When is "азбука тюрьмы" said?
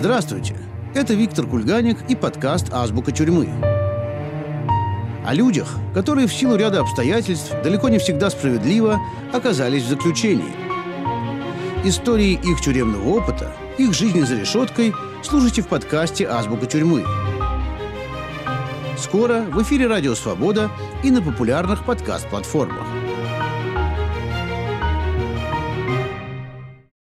2.72-3.50, 16.26-17.04